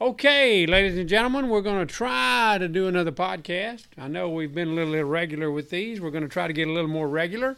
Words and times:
Okay, 0.00 0.66
ladies 0.66 0.98
and 0.98 1.08
gentlemen, 1.08 1.48
we're 1.48 1.62
going 1.62 1.86
to 1.86 1.94
try 1.94 2.56
to 2.58 2.68
do 2.68 2.86
another 2.86 3.12
podcast. 3.12 3.86
I 3.96 4.08
know 4.08 4.28
we've 4.28 4.54
been 4.54 4.68
a 4.68 4.72
little 4.72 4.94
irregular 4.94 5.50
with 5.50 5.70
these. 5.70 6.00
We're 6.00 6.10
going 6.10 6.24
to 6.24 6.28
try 6.28 6.46
to 6.46 6.52
get 6.52 6.68
a 6.68 6.72
little 6.72 6.90
more 6.90 7.08
regular, 7.08 7.56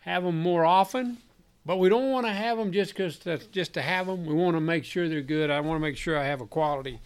have 0.00 0.22
them 0.22 0.40
more 0.40 0.64
often, 0.64 1.18
but 1.64 1.78
we 1.78 1.88
don't 1.88 2.10
want 2.10 2.26
to 2.26 2.32
have 2.32 2.58
them 2.58 2.72
just 2.72 2.94
because 2.94 3.18
just 3.52 3.74
to 3.74 3.82
have 3.82 4.06
them. 4.06 4.24
We 4.24 4.34
want 4.34 4.56
to 4.56 4.60
make 4.60 4.84
sure 4.84 5.08
they're 5.08 5.20
good. 5.20 5.50
I 5.50 5.60
want 5.60 5.76
to 5.76 5.82
make 5.82 5.96
sure 5.96 6.16
I 6.16 6.24
have 6.24 6.40
a 6.40 6.46
quality 6.46 7.00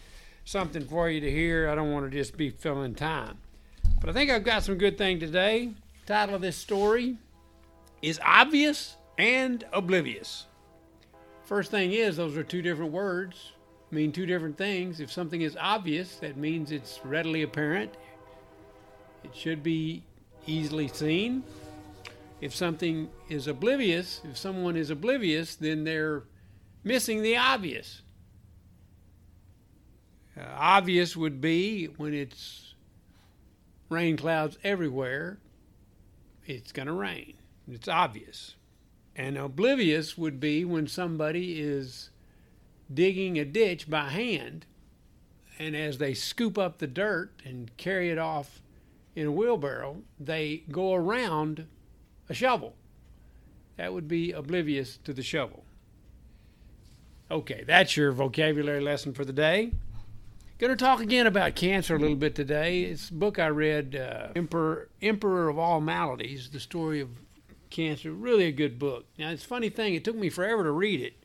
something 0.45 0.85
for 0.85 1.09
you 1.09 1.19
to 1.19 1.29
hear. 1.29 1.69
I 1.69 1.75
don't 1.75 1.91
want 1.91 2.09
to 2.09 2.17
just 2.17 2.37
be 2.37 2.49
filling 2.49 2.95
time. 2.95 3.37
But 3.99 4.09
I 4.09 4.13
think 4.13 4.31
I've 4.31 4.43
got 4.43 4.63
some 4.63 4.75
good 4.77 4.97
thing 4.97 5.19
today. 5.19 5.71
Title 6.05 6.35
of 6.35 6.41
this 6.41 6.57
story 6.57 7.17
is 8.01 8.19
obvious 8.23 8.95
and 9.17 9.63
oblivious. 9.73 10.45
First 11.43 11.71
thing 11.71 11.91
is 11.91 12.17
those 12.17 12.37
are 12.37 12.43
two 12.43 12.61
different 12.61 12.91
words 12.91 13.53
mean 13.91 14.11
two 14.11 14.25
different 14.25 14.57
things. 14.57 14.99
If 14.99 15.11
something 15.11 15.41
is 15.41 15.57
obvious, 15.59 16.15
that 16.17 16.37
means 16.37 16.71
it's 16.71 16.99
readily 17.03 17.43
apparent. 17.43 17.93
It 19.23 19.35
should 19.35 19.63
be 19.63 20.03
easily 20.47 20.87
seen. 20.87 21.43
If 22.39 22.55
something 22.55 23.09
is 23.29 23.47
oblivious, 23.47 24.21
if 24.23 24.37
someone 24.37 24.75
is 24.75 24.89
oblivious, 24.89 25.55
then 25.55 25.83
they're 25.83 26.23
missing 26.83 27.21
the 27.21 27.37
obvious. 27.37 28.01
Uh, 30.35 30.45
obvious 30.55 31.15
would 31.15 31.39
be 31.39 31.85
when 31.97 32.13
it's 32.13 32.73
rain 33.89 34.17
clouds 34.17 34.57
everywhere, 34.63 35.37
it's 36.45 36.71
going 36.71 36.87
to 36.87 36.93
rain. 36.93 37.35
It's 37.69 37.87
obvious. 37.87 38.55
And 39.15 39.37
oblivious 39.37 40.17
would 40.17 40.39
be 40.39 40.65
when 40.65 40.87
somebody 40.87 41.59
is 41.59 42.09
digging 42.93 43.37
a 43.37 43.45
ditch 43.45 43.89
by 43.89 44.09
hand, 44.09 44.65
and 45.59 45.75
as 45.75 45.97
they 45.97 46.13
scoop 46.13 46.57
up 46.57 46.79
the 46.79 46.87
dirt 46.87 47.31
and 47.45 47.75
carry 47.77 48.09
it 48.09 48.17
off 48.17 48.61
in 49.15 49.27
a 49.27 49.31
wheelbarrow, 49.31 49.97
they 50.19 50.63
go 50.71 50.93
around 50.93 51.67
a 52.29 52.33
shovel. 52.33 52.75
That 53.77 53.93
would 53.93 54.07
be 54.07 54.31
oblivious 54.31 54.97
to 55.03 55.13
the 55.13 55.23
shovel. 55.23 55.63
Okay, 57.29 57.63
that's 57.65 57.95
your 57.95 58.11
vocabulary 58.11 58.81
lesson 58.81 59.13
for 59.13 59.23
the 59.23 59.33
day. 59.33 59.71
Going 60.61 60.77
to 60.77 60.85
talk 60.85 61.01
again 61.01 61.27
about 61.27 61.55
cancer 61.55 61.95
a 61.95 61.99
little 61.99 62.15
bit 62.15 62.35
today. 62.35 62.83
It's 62.83 63.09
a 63.09 63.13
book 63.13 63.39
I 63.39 63.47
read, 63.47 63.95
uh, 63.95 64.27
Emperor, 64.35 64.89
Emperor 65.01 65.49
of 65.49 65.57
All 65.57 65.81
Maladies, 65.81 66.51
the 66.51 66.59
story 66.59 67.01
of 67.01 67.09
cancer. 67.71 68.11
Really 68.11 68.45
a 68.45 68.51
good 68.51 68.77
book. 68.77 69.07
Now, 69.17 69.31
it's 69.31 69.43
a 69.43 69.47
funny 69.47 69.69
thing, 69.69 69.95
it 69.95 70.05
took 70.05 70.15
me 70.15 70.29
forever 70.29 70.63
to 70.63 70.71
read 70.71 71.01
it 71.01 71.21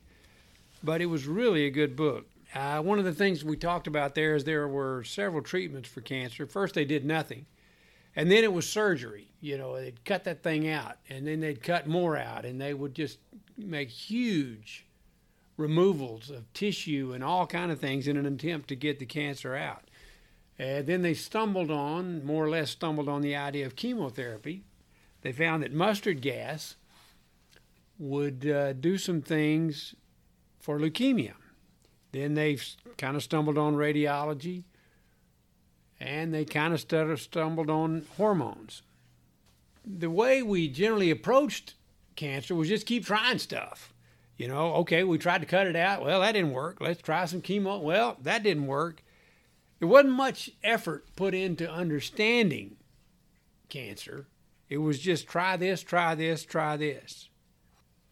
but 0.83 1.01
it 1.01 1.07
was 1.07 1.27
really 1.27 1.65
a 1.65 1.69
good 1.69 1.95
book. 1.95 2.25
Uh, 2.55 2.81
one 2.81 2.99
of 2.99 3.05
the 3.05 3.13
things 3.13 3.43
we 3.43 3.57
talked 3.57 3.87
about 3.87 4.15
there 4.15 4.35
is 4.35 4.43
there 4.43 4.67
were 4.67 5.03
several 5.03 5.41
treatments 5.41 5.89
for 5.89 6.01
cancer. 6.01 6.45
First, 6.45 6.75
they 6.75 6.85
did 6.85 7.05
nothing, 7.05 7.45
and 8.15 8.31
then 8.31 8.43
it 8.43 8.53
was 8.53 8.67
surgery. 8.67 9.27
You 9.41 9.57
know, 9.57 9.75
they'd 9.75 10.03
cut 10.05 10.23
that 10.23 10.43
thing 10.43 10.67
out, 10.67 10.95
and 11.09 11.27
then 11.27 11.41
they'd 11.41 11.61
cut 11.61 11.87
more 11.87 12.17
out, 12.17 12.45
and 12.45 12.59
they 12.59 12.73
would 12.73 12.95
just 12.95 13.19
make 13.57 13.89
huge 13.89 14.86
removals 15.57 16.29
of 16.29 16.51
tissue 16.53 17.11
and 17.13 17.23
all 17.23 17.47
kind 17.47 17.71
of 17.71 17.79
things 17.79 18.07
in 18.07 18.15
an 18.15 18.25
attempt 18.25 18.67
to 18.69 18.75
get 18.75 18.99
the 18.99 19.05
cancer 19.05 19.55
out. 19.55 19.83
And 20.59 20.87
then 20.87 21.01
they 21.01 21.13
stumbled 21.13 21.69
on, 21.69 22.25
more 22.25 22.45
or 22.45 22.49
less 22.49 22.71
stumbled 22.71 23.09
on 23.09 23.21
the 23.21 23.35
idea 23.35 23.65
of 23.65 23.75
chemotherapy. 23.75 24.63
They 25.21 25.31
found 25.31 25.63
that 25.63 25.73
mustard 25.73 26.21
gas 26.21 26.75
would 27.99 28.47
uh, 28.47 28.73
do 28.73 28.97
some 28.97 29.21
things 29.21 29.95
for 30.59 30.79
leukemia. 30.79 31.33
Then 32.11 32.35
they 32.35 32.57
kind 32.97 33.15
of 33.15 33.23
stumbled 33.23 33.57
on 33.57 33.75
radiology 33.75 34.63
and 35.99 36.33
they 36.33 36.45
kind 36.45 36.73
of 36.73 37.19
stumbled 37.19 37.69
on 37.69 38.05
hormones. 38.17 38.83
The 39.85 40.09
way 40.09 40.43
we 40.43 40.67
generally 40.67 41.09
approached 41.09 41.73
cancer 42.15 42.53
was 42.53 42.67
just 42.67 42.85
keep 42.85 43.05
trying 43.05 43.39
stuff. 43.39 43.93
You 44.37 44.47
know, 44.47 44.73
okay, 44.75 45.03
we 45.03 45.17
tried 45.17 45.41
to 45.41 45.47
cut 45.47 45.67
it 45.67 45.75
out. 45.75 46.03
Well, 46.03 46.21
that 46.21 46.33
didn't 46.33 46.51
work. 46.51 46.77
Let's 46.79 47.01
try 47.01 47.25
some 47.25 47.41
chemo. 47.41 47.81
Well, 47.81 48.17
that 48.21 48.43
didn't 48.43 48.67
work. 48.67 49.03
There 49.79 49.87
wasn't 49.87 50.13
much 50.13 50.51
effort 50.63 51.05
put 51.15 51.33
into 51.33 51.69
understanding 51.69 52.77
cancer. 53.69 54.27
It 54.69 54.77
was 54.77 54.99
just 54.99 55.27
try 55.27 55.57
this, 55.57 55.81
try 55.81 56.13
this, 56.13 56.43
try 56.43 56.77
this. 56.77 57.29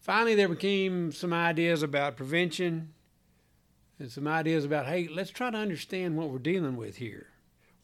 Finally, 0.00 0.34
there 0.34 0.48
became 0.48 1.12
some 1.12 1.32
ideas 1.32 1.82
about 1.82 2.16
prevention 2.16 2.92
and 3.98 4.10
some 4.10 4.26
ideas 4.28 4.64
about, 4.64 4.86
hey, 4.86 5.08
let's 5.08 5.30
try 5.30 5.50
to 5.50 5.56
understand 5.56 6.16
what 6.16 6.28
we're 6.28 6.38
dealing 6.38 6.76
with 6.76 6.96
here. 6.96 7.28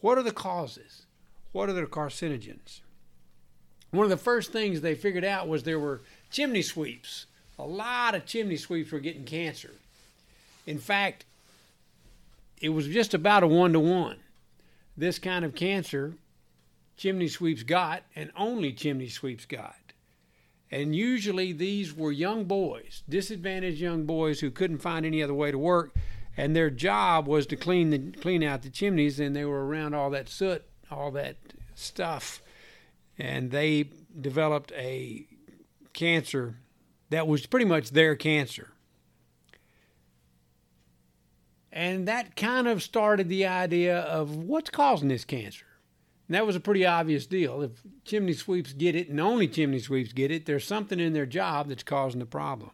What 0.01 0.19
are 0.19 0.23
the 0.23 0.33
causes? 0.33 1.07
What 1.53 1.69
are 1.69 1.73
the 1.73 1.83
carcinogens? 1.83 2.81
One 3.91 4.05
of 4.05 4.11
the 4.11 4.17
first 4.17 4.53
things 4.53 4.81
they 4.81 4.95
figured 4.95 5.25
out 5.25 5.49
was 5.49 5.63
there 5.63 5.79
were 5.79 6.03
chimney 6.31 6.63
sweeps. 6.63 7.27
A 7.63 7.67
lot 7.67 8.17
of 8.17 8.27
chimney 8.27 8.57
sweeps 8.57 8.91
were 8.91 8.99
getting 8.99 9.23
cancer. 9.23 9.71
In 10.67 10.79
fact, 10.79 11.25
it 12.61 12.71
was 12.71 12.89
just 12.89 13.15
about 13.15 13.45
a 13.45 13.47
one 13.47 13.73
to 13.73 13.79
one. 13.79 14.17
This 14.97 15.21
kind 15.21 15.45
of 15.45 15.55
cancer, 15.55 16.15
chimney 16.97 17.29
sweeps 17.29 17.63
got, 17.63 18.03
and 18.17 18.33
only 18.37 18.73
chimney 18.73 19.09
sweeps 19.09 19.45
got. 19.45 19.77
And 20.73 20.97
usually 20.97 21.53
these 21.53 21.95
were 21.95 22.11
young 22.11 22.47
boys, 22.47 23.05
disadvantaged 23.09 23.79
young 23.79 24.07
boys 24.07 24.41
who 24.41 24.51
couldn't 24.51 24.79
find 24.79 25.07
any 25.07 25.23
other 25.23 25.33
way 25.33 25.53
to 25.53 25.59
work, 25.59 25.95
and 26.37 26.57
their 26.57 26.71
job 26.71 27.29
was 27.29 27.47
to 27.47 27.57
clean 27.57 27.91
the 27.91 28.11
clean 28.21 28.43
out 28.43 28.63
the 28.63 28.71
chimneys, 28.71 29.21
and 29.21 29.37
they 29.37 29.45
were 29.45 29.65
around 29.65 29.95
all 29.95 30.11
that 30.11 30.29
soot, 30.29 30.65
all 30.91 31.13
that 31.13 31.37
stuff, 31.77 32.43
and 33.17 33.53
they 33.53 33.89
developed 34.21 34.73
a 34.73 35.27
cancer 35.93 36.57
that 37.13 37.29
was 37.29 37.47
pretty 37.47 37.67
much 37.67 37.91
their 37.91 38.17
cancer. 38.17 38.73
And 41.71 42.09
that 42.09 42.37
kind 42.37 42.69
of 42.69 42.83
started 42.83 43.29
the 43.29 43.47
idea 43.47 43.99
of 44.01 44.37
what's 44.37 44.71
causing 44.71 45.09
this 45.09 45.25
cancer. 45.25 45.67
And 46.29 46.35
that 46.35 46.47
was 46.47 46.57
a 46.57 46.61
pretty 46.61 46.85
obvious 46.85 47.27
deal. 47.27 47.63
If 47.63 47.83
chimney 48.05 48.33
sweeps 48.33 48.73
get 48.73 48.95
it, 48.95 49.09
and 49.09 49.21
only 49.21 49.49
chimney 49.49 49.79
sweeps 49.79 50.13
get 50.13 50.31
it, 50.31 50.47
there's 50.47 50.67
something 50.67 51.01
in 51.01 51.13
their 51.13 51.27
job 51.27 51.69
that's 51.69 51.83
causing 51.83 52.21
the 52.21 52.27
problem. 52.27 52.71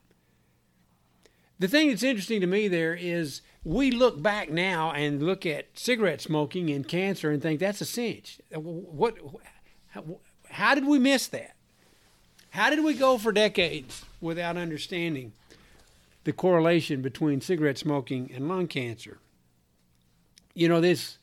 The 1.59 1.69
thing 1.69 1.88
that's 1.88 2.05
interesting 2.05 2.41
to 2.41 2.47
me 2.47 2.69
there 2.69 2.94
is 2.94 3.43
we 3.65 3.91
look 3.91 4.22
back 4.22 4.50
now 4.50 4.93
and 4.93 5.22
look 5.22 5.44
at 5.44 5.66
cigarette 5.75 6.20
smoking 6.20 6.70
and 6.70 6.87
cancer 6.87 7.31
and 7.31 7.43
think 7.43 7.59
that's 7.59 7.81
a 7.81 7.84
cinch. 7.84 8.41
Uh, 8.55 8.60
what? 8.60 9.16
How, 9.88 10.05
how 10.50 10.75
did 10.76 10.87
we 10.87 11.00
miss 11.00 11.26
that? 11.28 11.56
How 12.50 12.70
did 12.70 12.84
we 12.84 12.94
go 12.94 13.19
for 13.19 13.32
decades 13.32 14.05
without 14.21 14.56
understanding 14.56 15.33
the 16.25 16.33
correlation 16.33 17.03
between 17.03 17.41
cigarette 17.41 17.79
smoking 17.79 18.31
and 18.34 18.49
lung 18.49 18.67
cancer? 18.67 19.19
You 20.55 20.69
know, 20.69 20.81
this 20.81 21.19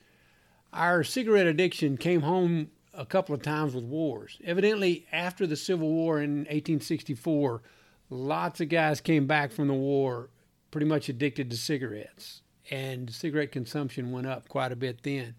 our 0.73 1.03
cigarette 1.03 1.47
addiction 1.47 1.97
came 1.97 2.21
home 2.21 2.69
a 2.93 3.05
couple 3.05 3.33
of 3.33 3.41
times 3.41 3.73
with 3.73 3.85
wars. 3.85 4.39
Evidently, 4.43 5.05
after 5.11 5.47
the 5.47 5.55
Civil 5.55 5.89
War 5.89 6.21
in 6.21 6.39
1864, 6.39 7.61
lots 8.09 8.61
of 8.61 8.69
guys 8.69 9.01
came 9.01 9.25
back 9.27 9.51
from 9.51 9.67
the 9.67 9.73
war 9.73 10.29
pretty 10.71 10.85
much 10.85 11.07
addicted 11.07 11.49
to 11.49 11.57
cigarettes, 11.57 12.41
and 12.69 13.09
cigarette 13.09 13.51
consumption 13.51 14.11
went 14.11 14.27
up 14.27 14.49
quite 14.49 14.71
a 14.71 14.75
bit 14.75 15.03
then. 15.03 15.35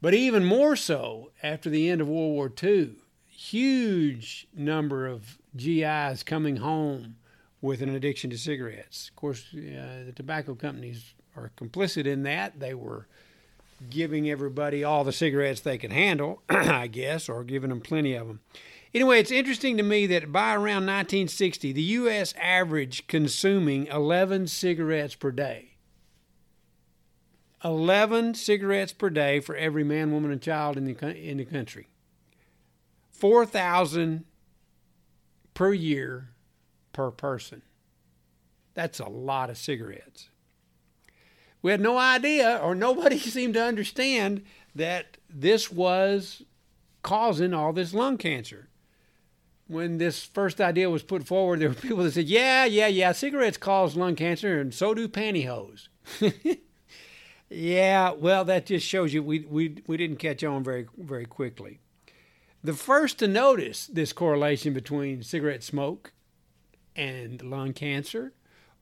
But 0.00 0.14
even 0.14 0.44
more 0.44 0.76
so 0.76 1.32
after 1.42 1.68
the 1.68 1.90
end 1.90 2.00
of 2.00 2.08
World 2.08 2.32
War 2.32 2.52
II, 2.62 2.96
huge 3.26 4.46
number 4.54 5.06
of 5.06 5.38
GIs 5.58 6.22
coming 6.22 6.56
home 6.56 7.16
with 7.60 7.82
an 7.82 7.94
addiction 7.94 8.30
to 8.30 8.38
cigarettes. 8.38 9.08
Of 9.08 9.16
course, 9.16 9.46
uh, 9.52 10.04
the 10.06 10.12
tobacco 10.14 10.54
companies 10.54 11.14
are 11.36 11.50
complicit 11.56 12.06
in 12.06 12.22
that. 12.22 12.60
They 12.60 12.74
were 12.74 13.06
giving 13.90 14.28
everybody 14.28 14.82
all 14.82 15.04
the 15.04 15.12
cigarettes 15.12 15.60
they 15.60 15.78
could 15.78 15.92
handle, 15.92 16.42
I 16.48 16.86
guess, 16.86 17.28
or 17.28 17.44
giving 17.44 17.70
them 17.70 17.80
plenty 17.80 18.14
of 18.14 18.26
them. 18.26 18.40
Anyway, 18.94 19.20
it's 19.20 19.30
interesting 19.30 19.76
to 19.76 19.82
me 19.82 20.06
that 20.06 20.32
by 20.32 20.54
around 20.54 20.86
1960, 20.86 21.72
the 21.72 21.82
U.S. 21.82 22.34
averaged 22.40 23.06
consuming 23.06 23.86
11 23.86 24.46
cigarettes 24.46 25.14
per 25.14 25.30
day. 25.30 25.76
11 27.62 28.34
cigarettes 28.34 28.92
per 28.92 29.10
day 29.10 29.40
for 29.40 29.54
every 29.56 29.84
man, 29.84 30.12
woman, 30.12 30.30
and 30.30 30.40
child 30.40 30.76
in 30.76 30.84
the, 30.84 31.16
in 31.16 31.36
the 31.36 31.44
country. 31.44 31.88
4,000 33.10 34.24
per 35.58 35.72
year 35.72 36.30
per 36.92 37.10
person. 37.10 37.62
That's 38.74 39.00
a 39.00 39.08
lot 39.08 39.50
of 39.50 39.58
cigarettes 39.58 40.30
we 41.62 41.70
had 41.70 41.80
no 41.80 41.98
idea, 41.98 42.58
or 42.62 42.74
nobody 42.74 43.18
seemed 43.18 43.54
to 43.54 43.62
understand 43.62 44.42
that 44.74 45.18
this 45.28 45.70
was 45.70 46.42
causing 47.02 47.54
all 47.54 47.72
this 47.72 47.94
lung 47.94 48.16
cancer. 48.16 48.68
when 49.66 49.98
this 49.98 50.24
first 50.24 50.62
idea 50.62 50.88
was 50.88 51.02
put 51.02 51.26
forward, 51.26 51.60
there 51.60 51.68
were 51.68 51.74
people 51.74 52.04
that 52.04 52.12
said, 52.12 52.26
"Yeah, 52.26 52.64
yeah, 52.64 52.86
yeah, 52.86 53.12
cigarettes 53.12 53.58
cause 53.58 53.96
lung 53.96 54.16
cancer, 54.16 54.60
and 54.60 54.72
so 54.72 54.94
do 54.94 55.08
pantyhose." 55.08 55.88
yeah, 57.50 58.12
well, 58.12 58.44
that 58.46 58.66
just 58.66 58.86
shows 58.86 59.12
you 59.12 59.22
we 59.22 59.40
we 59.40 59.82
we 59.86 59.96
didn't 59.96 60.16
catch 60.16 60.42
on 60.42 60.64
very 60.64 60.86
very 60.96 61.26
quickly. 61.26 61.80
The 62.62 62.74
first 62.74 63.18
to 63.20 63.28
notice 63.28 63.86
this 63.86 64.12
correlation 64.12 64.72
between 64.72 65.22
cigarette 65.22 65.62
smoke 65.62 66.12
and 66.96 67.40
lung 67.42 67.72
cancer 67.72 68.32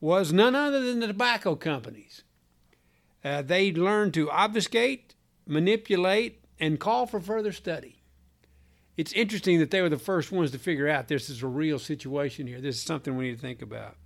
was 0.00 0.32
none 0.32 0.54
other 0.54 0.82
than 0.82 1.00
the 1.00 1.06
tobacco 1.08 1.54
companies. 1.54 2.22
Uh, 3.22 3.42
they 3.42 3.72
learned 3.72 4.14
to 4.14 4.30
obfuscate, 4.30 5.14
manipulate, 5.46 6.44
and 6.58 6.80
call 6.80 7.06
for 7.06 7.20
further 7.20 7.52
study. 7.52 8.02
It's 8.96 9.12
interesting 9.12 9.58
that 9.58 9.70
they 9.70 9.82
were 9.82 9.90
the 9.90 9.98
first 9.98 10.32
ones 10.32 10.52
to 10.52 10.58
figure 10.58 10.88
out 10.88 11.08
this 11.08 11.28
is 11.28 11.42
a 11.42 11.46
real 11.46 11.78
situation 11.78 12.46
here. 12.46 12.60
This 12.60 12.76
is 12.76 12.82
something 12.82 13.16
we 13.16 13.28
need 13.28 13.36
to 13.36 13.42
think 13.42 13.60
about. 13.60 13.96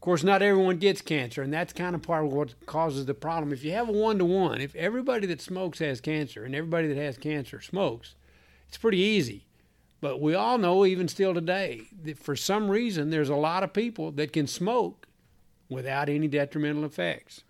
Of 0.00 0.02
course, 0.02 0.24
not 0.24 0.40
everyone 0.40 0.78
gets 0.78 1.02
cancer, 1.02 1.42
and 1.42 1.52
that's 1.52 1.74
kind 1.74 1.94
of 1.94 2.00
part 2.00 2.24
of 2.24 2.32
what 2.32 2.54
causes 2.64 3.04
the 3.04 3.12
problem. 3.12 3.52
If 3.52 3.62
you 3.62 3.72
have 3.72 3.86
a 3.86 3.92
one 3.92 4.16
to 4.16 4.24
one, 4.24 4.62
if 4.62 4.74
everybody 4.74 5.26
that 5.26 5.42
smokes 5.42 5.78
has 5.80 6.00
cancer 6.00 6.42
and 6.42 6.54
everybody 6.54 6.88
that 6.88 6.96
has 6.96 7.18
cancer 7.18 7.60
smokes, 7.60 8.14
it's 8.66 8.78
pretty 8.78 8.96
easy. 8.96 9.44
But 10.00 10.18
we 10.18 10.34
all 10.34 10.56
know, 10.56 10.86
even 10.86 11.06
still 11.06 11.34
today, 11.34 11.82
that 12.02 12.18
for 12.18 12.34
some 12.34 12.70
reason 12.70 13.10
there's 13.10 13.28
a 13.28 13.34
lot 13.34 13.62
of 13.62 13.74
people 13.74 14.10
that 14.12 14.32
can 14.32 14.46
smoke 14.46 15.06
without 15.68 16.08
any 16.08 16.28
detrimental 16.28 16.86
effects. 16.86 17.44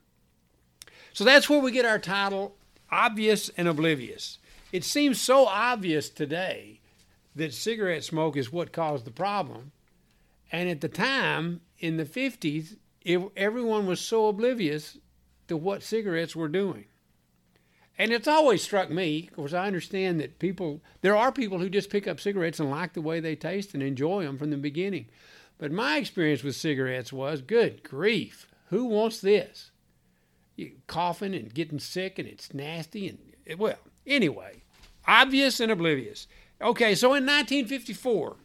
So 1.12 1.22
that's 1.22 1.48
where 1.48 1.60
we 1.60 1.70
get 1.70 1.84
our 1.84 2.00
title, 2.00 2.56
Obvious 2.90 3.52
and 3.56 3.68
Oblivious. 3.68 4.38
It 4.72 4.82
seems 4.82 5.20
so 5.20 5.46
obvious 5.46 6.08
today 6.10 6.80
that 7.36 7.54
cigarette 7.54 8.02
smoke 8.02 8.36
is 8.36 8.52
what 8.52 8.72
caused 8.72 9.04
the 9.04 9.12
problem. 9.12 9.70
And 10.52 10.68
at 10.68 10.80
the 10.80 10.88
time, 10.88 11.60
in 11.78 11.96
the 11.96 12.04
50s, 12.04 12.76
it, 13.02 13.20
everyone 13.36 13.86
was 13.86 14.00
so 14.00 14.28
oblivious 14.28 14.98
to 15.48 15.56
what 15.56 15.82
cigarettes 15.82 16.36
were 16.36 16.48
doing. 16.48 16.84
And 17.98 18.12
it's 18.12 18.28
always 18.28 18.62
struck 18.62 18.90
me, 18.90 19.28
of 19.28 19.36
course, 19.36 19.52
I 19.52 19.66
understand 19.66 20.20
that 20.20 20.38
people, 20.38 20.80
there 21.02 21.16
are 21.16 21.30
people 21.30 21.58
who 21.58 21.68
just 21.68 21.90
pick 21.90 22.08
up 22.08 22.18
cigarettes 22.18 22.58
and 22.58 22.70
like 22.70 22.94
the 22.94 23.02
way 23.02 23.20
they 23.20 23.36
taste 23.36 23.74
and 23.74 23.82
enjoy 23.82 24.24
them 24.24 24.38
from 24.38 24.50
the 24.50 24.56
beginning. 24.56 25.06
But 25.58 25.70
my 25.70 25.98
experience 25.98 26.42
with 26.42 26.56
cigarettes 26.56 27.12
was 27.12 27.42
good 27.42 27.82
grief, 27.82 28.48
who 28.70 28.86
wants 28.86 29.20
this? 29.20 29.70
You 30.56 30.72
coughing 30.86 31.34
and 31.34 31.52
getting 31.52 31.78
sick 31.78 32.18
and 32.18 32.26
it's 32.26 32.54
nasty 32.54 33.08
and, 33.08 33.58
well, 33.58 33.78
anyway, 34.06 34.62
obvious 35.06 35.60
and 35.60 35.70
oblivious. 35.70 36.26
Okay, 36.62 36.94
so 36.94 37.08
in 37.08 37.26
1954, 37.26 38.36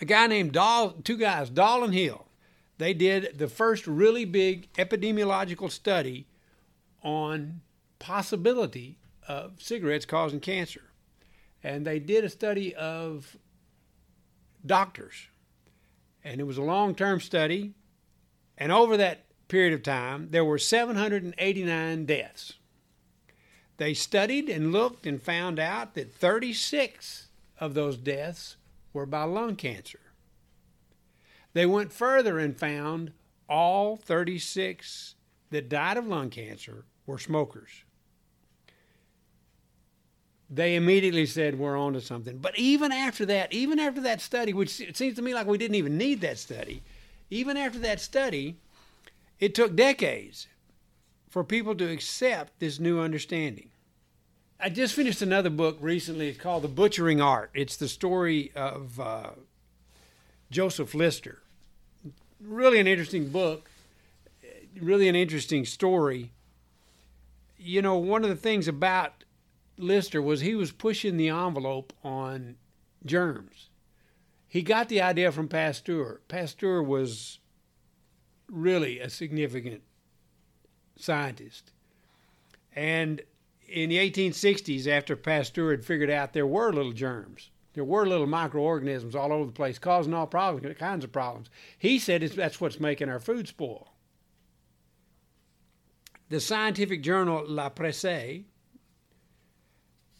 a 0.00 0.04
guy 0.04 0.26
named 0.26 0.52
Doll, 0.52 0.92
two 1.04 1.16
guys, 1.16 1.50
Doll 1.50 1.84
and 1.84 1.94
Hill, 1.94 2.26
they 2.78 2.94
did 2.94 3.38
the 3.38 3.48
first 3.48 3.86
really 3.86 4.24
big 4.24 4.72
epidemiological 4.74 5.70
study 5.70 6.26
on 7.02 7.60
possibility 7.98 8.98
of 9.28 9.60
cigarettes 9.60 10.06
causing 10.06 10.40
cancer. 10.40 10.82
And 11.62 11.86
they 11.86 11.98
did 11.98 12.24
a 12.24 12.30
study 12.30 12.74
of 12.74 13.36
doctors. 14.64 15.28
And 16.24 16.40
it 16.40 16.44
was 16.44 16.56
a 16.56 16.62
long 16.62 16.94
term 16.94 17.20
study. 17.20 17.74
And 18.56 18.72
over 18.72 18.96
that 18.96 19.26
period 19.48 19.74
of 19.74 19.82
time, 19.82 20.28
there 20.30 20.44
were 20.44 20.58
789 20.58 22.06
deaths. 22.06 22.54
They 23.76 23.94
studied 23.94 24.48
and 24.48 24.72
looked 24.72 25.06
and 25.06 25.22
found 25.22 25.58
out 25.58 25.94
that 25.94 26.14
36 26.14 27.28
of 27.58 27.74
those 27.74 27.96
deaths 27.96 28.56
were 28.92 29.06
by 29.06 29.24
lung 29.24 29.56
cancer. 29.56 30.00
They 31.52 31.66
went 31.66 31.92
further 31.92 32.38
and 32.38 32.58
found 32.58 33.12
all 33.48 33.96
36 33.96 35.16
that 35.50 35.68
died 35.68 35.96
of 35.96 36.06
lung 36.06 36.30
cancer 36.30 36.84
were 37.06 37.18
smokers 37.18 37.84
they 40.50 40.74
immediately 40.74 41.26
said 41.26 41.58
we're 41.58 41.78
on 41.78 41.92
to 41.92 42.00
something. 42.00 42.38
But 42.38 42.58
even 42.58 42.90
after 42.90 43.24
that, 43.26 43.52
even 43.52 43.78
after 43.78 44.00
that 44.00 44.20
study, 44.20 44.52
which 44.52 44.80
it 44.80 44.96
seems 44.96 45.14
to 45.16 45.22
me 45.22 45.32
like 45.32 45.46
we 45.46 45.58
didn't 45.58 45.76
even 45.76 45.96
need 45.96 46.20
that 46.22 46.38
study, 46.38 46.82
even 47.30 47.56
after 47.56 47.78
that 47.78 48.00
study, 48.00 48.56
it 49.38 49.54
took 49.54 49.76
decades 49.76 50.48
for 51.28 51.44
people 51.44 51.76
to 51.76 51.88
accept 51.88 52.58
this 52.58 52.80
new 52.80 52.98
understanding. 52.98 53.70
I 54.62 54.68
just 54.68 54.94
finished 54.94 55.22
another 55.22 55.48
book 55.48 55.78
recently. 55.80 56.28
It's 56.28 56.38
called 56.38 56.64
The 56.64 56.68
Butchering 56.68 57.22
Art. 57.22 57.50
It's 57.54 57.76
the 57.76 57.88
story 57.88 58.52
of 58.54 59.00
uh, 59.00 59.30
Joseph 60.50 60.94
Lister. 60.94 61.40
Really 62.38 62.78
an 62.78 62.86
interesting 62.86 63.28
book, 63.28 63.70
really 64.78 65.08
an 65.08 65.16
interesting 65.16 65.64
story. 65.64 66.32
You 67.58 67.80
know, 67.80 67.96
one 67.96 68.22
of 68.22 68.28
the 68.28 68.36
things 68.36 68.68
about 68.68 69.24
Lister 69.78 70.20
was 70.20 70.42
he 70.42 70.54
was 70.54 70.72
pushing 70.72 71.16
the 71.16 71.30
envelope 71.30 71.94
on 72.04 72.56
germs. 73.06 73.70
He 74.46 74.60
got 74.60 74.90
the 74.90 75.00
idea 75.00 75.32
from 75.32 75.48
Pasteur. 75.48 76.20
Pasteur 76.28 76.82
was 76.82 77.38
really 78.50 79.00
a 79.00 79.08
significant 79.08 79.80
scientist. 80.96 81.72
And 82.76 83.22
in 83.70 83.90
the 83.90 83.98
1860s, 83.98 84.86
after 84.86 85.16
Pasteur 85.16 85.70
had 85.70 85.84
figured 85.84 86.10
out 86.10 86.32
there 86.32 86.46
were 86.46 86.72
little 86.72 86.92
germs, 86.92 87.50
there 87.74 87.84
were 87.84 88.06
little 88.06 88.26
microorganisms 88.26 89.14
all 89.14 89.32
over 89.32 89.46
the 89.46 89.52
place 89.52 89.78
causing 89.78 90.12
all 90.12 90.26
problems, 90.26 90.76
kinds 90.78 91.04
of 91.04 91.12
problems. 91.12 91.48
He 91.78 91.98
said 91.98 92.22
that's 92.22 92.60
what's 92.60 92.80
making 92.80 93.08
our 93.08 93.20
food 93.20 93.46
spoil. 93.46 93.94
The 96.28 96.40
scientific 96.40 97.02
journal 97.02 97.44
La 97.46 97.68
Presse 97.68 98.44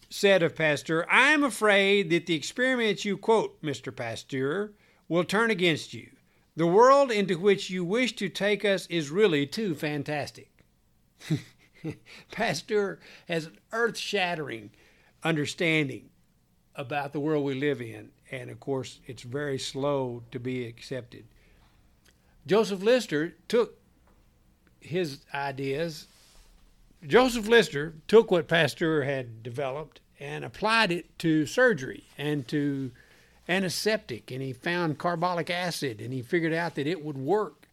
said 0.09 0.43
of 0.43 0.57
Pasteur, 0.57 1.07
I 1.11 1.31
am 1.33 1.45
afraid 1.45 2.11
that 2.11 2.27
the 2.27 2.35
experiments 2.35 3.05
you 3.05 3.17
quote, 3.17 3.61
Mr. 3.63 3.95
Pasteur, 3.95 4.73
will 5.09 5.25
turn 5.25 5.51
against 5.51 5.95
you. 5.95 6.11
The 6.57 6.67
world 6.67 7.11
into 7.11 7.39
which 7.39 7.71
you 7.71 7.85
wish 7.85 8.17
to 8.17 8.29
take 8.29 8.65
us 8.65 8.87
is 8.87 9.11
really 9.11 9.47
too 9.47 9.75
fantastic. 9.75 10.51
Pasteur 12.33 12.99
has 13.29 13.47
an 13.47 13.59
earth 13.73 13.99
shattering 13.99 14.71
understanding 15.23 16.11
about 16.75 17.13
the 17.13 17.21
world 17.21 17.45
we 17.45 17.55
live 17.55 17.81
in, 17.81 18.11
and 18.31 18.51
of 18.51 18.61
course, 18.61 19.01
it's 19.07 19.23
very 19.23 19.59
slow 19.59 20.23
to 20.31 20.39
be 20.39 20.67
accepted. 20.67 21.25
Joseph 22.47 22.83
Lister 22.83 23.35
took 23.49 23.77
his 24.81 25.19
ideas 25.35 26.07
Joseph 27.07 27.49
Lister 27.49 27.95
took 28.09 28.31
what 28.31 28.49
Pasteur 28.49 29.03
had 29.03 29.43
developed 29.43 30.01
and 30.19 30.45
applied 30.45 30.93
it 30.93 31.19
to 31.21 31.47
surgery 31.47 32.05
and 32.19 32.47
to 32.49 32.91
antiseptic, 33.49 34.31
and 34.31 34.43
he 34.43 34.53
found 34.53 34.99
carbolic 34.99 35.49
acid, 35.49 36.01
and 36.01 36.13
he 36.13 36.23
figured 36.23 36.53
out 36.53 36.75
that 36.75 36.87
it 36.87 37.03
would 37.03 37.17
work 37.17 37.69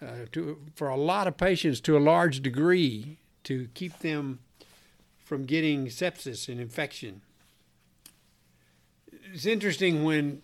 uh, 0.00 0.26
to, 0.32 0.58
for 0.74 0.88
a 0.88 0.96
lot 0.96 1.26
of 1.26 1.36
patients 1.36 1.80
to 1.80 1.96
a 1.96 2.00
large 2.00 2.40
degree 2.40 3.18
to 3.44 3.68
keep 3.74 3.98
them 4.00 4.40
from 5.24 5.44
getting 5.44 5.86
sepsis 5.86 6.48
and 6.48 6.60
infection. 6.60 7.22
It's 9.32 9.46
interesting 9.46 10.04
when 10.04 10.42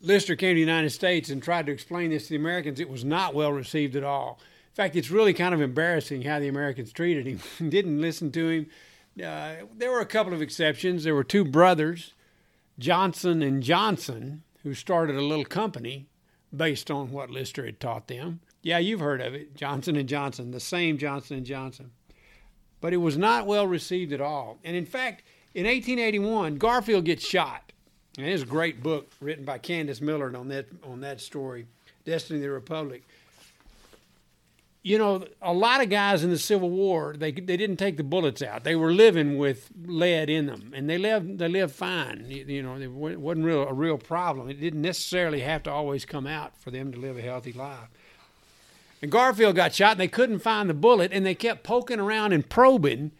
Lister 0.00 0.36
came 0.36 0.50
to 0.50 0.54
the 0.54 0.60
United 0.60 0.90
States 0.90 1.30
and 1.30 1.42
tried 1.42 1.66
to 1.66 1.72
explain 1.72 2.10
this 2.10 2.24
to 2.24 2.30
the 2.30 2.36
Americans, 2.36 2.80
it 2.80 2.88
was 2.88 3.04
not 3.04 3.34
well 3.34 3.52
received 3.52 3.96
at 3.96 4.04
all 4.04 4.38
In 4.70 4.74
fact, 4.74 4.94
it's 4.94 5.10
really 5.10 5.34
kind 5.34 5.54
of 5.54 5.60
embarrassing 5.60 6.22
how 6.22 6.38
the 6.38 6.48
Americans 6.48 6.92
treated 6.92 7.26
him. 7.26 7.40
Didn't 7.70 8.00
listen 8.00 8.30
to 8.32 8.48
him. 8.48 8.66
Uh, 9.22 9.66
there 9.74 9.90
were 9.90 10.00
a 10.00 10.06
couple 10.06 10.34
of 10.34 10.42
exceptions. 10.42 11.04
There 11.04 11.14
were 11.14 11.24
two 11.24 11.44
brothers, 11.44 12.12
Johnson 12.78 13.42
and 13.42 13.62
Johnson, 13.62 14.42
who 14.62 14.74
started 14.74 15.16
a 15.16 15.22
little 15.22 15.44
company 15.44 16.06
based 16.56 16.90
on 16.90 17.10
what 17.10 17.30
Lister 17.30 17.64
had 17.64 17.80
taught 17.80 18.08
them. 18.08 18.40
Yeah, 18.62 18.78
you've 18.78 19.00
heard 19.00 19.20
of 19.20 19.34
it, 19.34 19.54
Johnson 19.54 19.96
and 19.96 20.08
Johnson, 20.08 20.50
the 20.50 20.60
same 20.60 20.98
Johnson 20.98 21.36
and 21.36 21.46
Johnson. 21.46 21.92
But 22.80 22.92
it 22.92 22.98
was 22.98 23.16
not 23.16 23.46
well 23.46 23.66
received 23.66 24.12
at 24.12 24.20
all. 24.20 24.58
And 24.64 24.76
in 24.76 24.86
fact, 24.86 25.22
in 25.54 25.64
1881, 25.64 26.56
Garfield 26.56 27.04
gets 27.04 27.26
shot. 27.26 27.72
And 28.18 28.26
there's 28.26 28.42
a 28.42 28.46
great 28.46 28.82
book 28.82 29.10
written 29.20 29.44
by 29.44 29.58
Candice 29.58 30.00
Millard 30.00 30.34
on 30.34 30.48
that 30.48 30.66
on 30.82 31.00
that 31.00 31.20
story, 31.20 31.66
Destiny 32.04 32.38
of 32.38 32.42
the 32.42 32.50
Republic 32.50 33.02
you 34.86 34.98
know, 34.98 35.24
a 35.42 35.52
lot 35.52 35.82
of 35.82 35.90
guys 35.90 36.22
in 36.22 36.30
the 36.30 36.38
Civil 36.38 36.70
War, 36.70 37.16
they 37.18 37.32
they 37.32 37.56
didn't 37.56 37.78
take 37.78 37.96
the 37.96 38.04
bullets 38.04 38.40
out. 38.40 38.62
They 38.62 38.76
were 38.76 38.92
living 38.92 39.36
with 39.36 39.68
lead 39.84 40.30
in 40.30 40.46
them, 40.46 40.70
and 40.76 40.88
they 40.88 40.96
lived 40.96 41.40
they 41.40 41.48
lived 41.48 41.74
fine. 41.74 42.24
You, 42.28 42.44
you 42.44 42.62
know, 42.62 42.76
it 42.76 43.18
wasn't 43.18 43.46
real 43.46 43.62
a 43.66 43.72
real 43.72 43.98
problem. 43.98 44.48
It 44.48 44.60
didn't 44.60 44.82
necessarily 44.82 45.40
have 45.40 45.64
to 45.64 45.72
always 45.72 46.04
come 46.04 46.24
out 46.24 46.56
for 46.56 46.70
them 46.70 46.92
to 46.92 47.00
live 47.00 47.18
a 47.18 47.20
healthy 47.20 47.52
life. 47.52 47.88
And 49.02 49.10
Garfield 49.10 49.56
got 49.56 49.74
shot, 49.74 49.92
and 49.92 50.00
they 50.00 50.06
couldn't 50.06 50.38
find 50.38 50.70
the 50.70 50.74
bullet, 50.74 51.10
and 51.12 51.26
they 51.26 51.34
kept 51.34 51.64
poking 51.64 51.98
around 51.98 52.32
and 52.32 52.48
probing, 52.48 53.10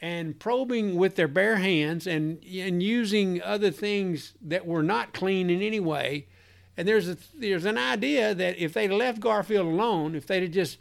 and 0.00 0.38
probing 0.38 0.94
with 0.94 1.16
their 1.16 1.26
bare 1.26 1.56
hands 1.56 2.06
and 2.06 2.44
and 2.44 2.80
using 2.80 3.42
other 3.42 3.72
things 3.72 4.34
that 4.40 4.66
were 4.66 4.84
not 4.84 5.12
clean 5.14 5.50
in 5.50 5.62
any 5.62 5.80
way. 5.80 6.28
And 6.76 6.86
there's 6.86 7.08
a 7.08 7.16
there's 7.34 7.64
an 7.64 7.76
idea 7.76 8.36
that 8.36 8.56
if 8.56 8.72
they'd 8.72 8.86
left 8.86 9.18
Garfield 9.18 9.66
alone, 9.66 10.14
if 10.14 10.24
they'd 10.24 10.44
have 10.44 10.52
just 10.52 10.78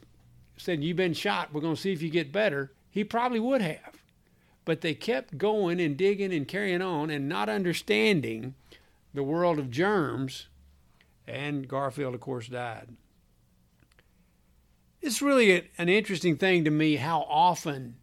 said 0.57 0.83
you've 0.83 0.97
been 0.97 1.13
shot, 1.13 1.53
we're 1.53 1.61
going 1.61 1.75
to 1.75 1.81
see 1.81 1.93
if 1.93 2.01
you 2.01 2.09
get 2.09 2.31
better, 2.31 2.71
he 2.89 3.03
probably 3.03 3.39
would 3.39 3.61
have. 3.61 4.01
But 4.65 4.81
they 4.81 4.93
kept 4.93 5.37
going 5.37 5.79
and 5.79 5.95
digging 5.95 6.33
and 6.33 6.47
carrying 6.47 6.81
on 6.81 7.09
and 7.09 7.29
not 7.29 7.47
understanding 7.47 8.55
the 9.13 9.23
world 9.23 9.59
of 9.59 9.71
germs, 9.71 10.47
and 11.27 11.67
Garfield, 11.67 12.13
of 12.13 12.19
course, 12.19 12.47
died. 12.47 12.89
It's 15.01 15.21
really 15.21 15.69
an 15.77 15.89
interesting 15.89 16.35
thing 16.35 16.65
to 16.65 16.71
me 16.71 16.97
how 16.97 17.21
often 17.29 17.95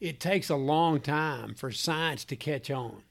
it 0.00 0.20
takes 0.20 0.48
a 0.48 0.56
long 0.56 1.00
time 1.00 1.54
for 1.54 1.70
science 1.70 2.24
to 2.26 2.36
catch 2.36 2.70
on. 2.70 3.02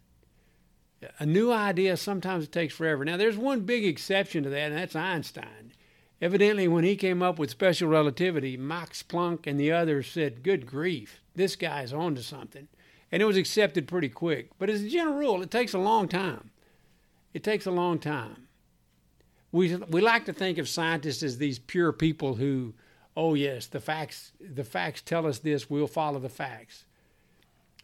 A 1.20 1.26
new 1.26 1.52
idea 1.52 1.96
sometimes 1.96 2.46
it 2.46 2.52
takes 2.52 2.74
forever. 2.74 3.06
Now, 3.06 3.18
there's 3.18 3.38
one 3.38 3.62
big 3.62 3.86
exception 3.86 4.44
to 4.44 4.50
that, 4.50 4.72
and 4.72 4.78
that's 4.78 4.96
Einstein. 4.96 5.74
Evidently, 6.22 6.68
when 6.68 6.84
he 6.84 6.96
came 6.96 7.22
up 7.22 7.40
with 7.40 7.50
special 7.50 7.88
relativity, 7.88 8.58
Max 8.58 9.04
Planck 9.04 9.48
and 9.48 9.60
the 9.60 9.72
others 9.72 10.08
said, 10.08 10.44
Good 10.44 10.66
grief, 10.66 11.22
this 11.36 11.56
guy's 11.56 11.94
on 11.94 12.16
to 12.16 12.24
something. 12.24 12.68
And 13.12 13.22
it 13.22 13.26
was 13.26 13.38
accepted 13.38 13.88
pretty 13.88 14.10
quick. 14.10 14.50
But 14.60 14.70
as 14.70 14.84
a 14.84 14.90
general 14.90 15.16
rule, 15.18 15.42
it 15.42 15.50
takes 15.50 15.74
a 15.74 15.80
long 15.80 16.08
time. 16.08 16.52
It 17.34 17.44
takes 17.44 17.66
a 17.66 17.72
long 17.72 18.00
time. 18.00 18.48
We, 19.52 19.76
we 19.76 20.02
like 20.02 20.26
to 20.26 20.34
think 20.34 20.58
of 20.58 20.70
scientists 20.70 21.24
as 21.24 21.38
these 21.38 21.58
pure 21.58 21.92
people 21.92 22.36
who 22.36 22.74
oh 23.20 23.34
yes, 23.34 23.68
the 23.68 23.82
facts 23.82 24.32
the 24.40 24.64
facts 24.64 25.02
tell 25.02 25.28
us 25.28 25.40
this, 25.40 25.70
we'll 25.70 25.88
follow 25.88 26.20
the 26.20 26.30
facts. 26.30 26.86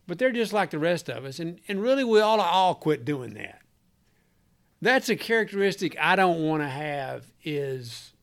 But 0.08 0.18
they're 0.18 0.32
just 0.32 0.54
like 0.54 0.70
the 0.70 0.80
rest 0.80 1.10
of 1.10 1.26
us, 1.26 1.40
and, 1.40 1.60
and 1.68 1.82
really 1.82 2.04
we 2.04 2.22
ought 2.22 2.38
to 2.38 2.44
all 2.44 2.76
quit 2.76 3.04
doing 3.04 3.34
that. 3.34 3.62
That's 4.82 5.10
a 5.10 5.16
characteristic 5.16 5.98
I 6.00 6.16
don't 6.16 6.44
want 6.44 6.62
to 6.62 6.70
have 6.70 7.26
is 7.44 8.14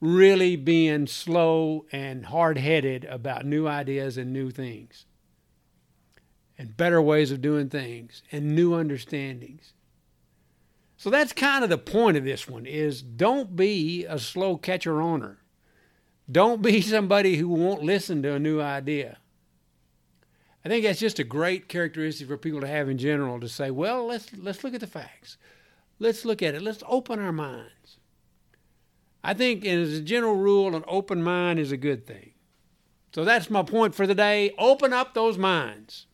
really 0.00 0.56
being 0.56 1.06
slow 1.06 1.86
and 1.90 2.26
hard 2.26 2.58
headed 2.58 3.04
about 3.04 3.46
new 3.46 3.66
ideas 3.66 4.16
and 4.18 4.32
new 4.32 4.50
things. 4.50 5.06
And 6.58 6.76
better 6.76 7.02
ways 7.02 7.30
of 7.30 7.42
doing 7.42 7.68
things 7.68 8.22
and 8.32 8.54
new 8.54 8.74
understandings. 8.74 9.72
So 10.96 11.10
that's 11.10 11.32
kind 11.32 11.62
of 11.62 11.70
the 11.70 11.78
point 11.78 12.16
of 12.16 12.24
this 12.24 12.48
one 12.48 12.64
is 12.64 13.02
don't 13.02 13.54
be 13.54 14.04
a 14.06 14.18
slow 14.18 14.56
catcher 14.56 15.00
owner. 15.00 15.38
Don't 16.30 16.62
be 16.62 16.80
somebody 16.82 17.36
who 17.36 17.48
won't 17.48 17.82
listen 17.82 18.22
to 18.22 18.34
a 18.34 18.38
new 18.38 18.60
idea. 18.60 19.18
I 20.64 20.68
think 20.68 20.84
that's 20.84 20.98
just 20.98 21.20
a 21.20 21.24
great 21.24 21.68
characteristic 21.68 22.26
for 22.26 22.36
people 22.36 22.60
to 22.60 22.66
have 22.66 22.88
in 22.88 22.98
general 22.98 23.38
to 23.38 23.48
say, 23.48 23.70
well, 23.70 24.06
let's 24.06 24.32
let's 24.36 24.64
look 24.64 24.74
at 24.74 24.80
the 24.80 24.86
facts. 24.86 25.36
Let's 25.98 26.24
look 26.24 26.42
at 26.42 26.54
it. 26.54 26.62
Let's 26.62 26.82
open 26.88 27.20
our 27.20 27.32
minds. 27.32 27.98
I 29.26 29.34
think 29.34 29.64
as 29.66 29.94
a 29.94 30.00
general 30.00 30.36
rule, 30.36 30.76
an 30.76 30.84
open 30.86 31.20
mind 31.20 31.58
is 31.58 31.72
a 31.72 31.76
good 31.76 32.06
thing. 32.06 32.30
So 33.12 33.24
that's 33.24 33.50
my 33.50 33.64
point 33.64 33.92
for 33.92 34.06
the 34.06 34.14
day. 34.14 34.54
Open 34.56 34.92
up 34.92 35.14
those 35.14 35.36
minds. 35.36 36.06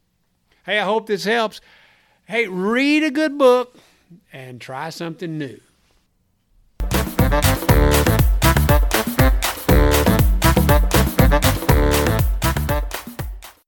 Hey, 0.65 0.79
I 0.79 0.85
hope 0.85 1.07
this 1.07 1.25
helps. 1.25 1.61
Hey, 2.25 2.49
read 2.49 3.03
a 3.03 3.11
good 3.11 3.37
book 3.37 3.77
and 4.33 4.63
try 4.63 4.89
something 4.89 5.37
new. 5.37 5.61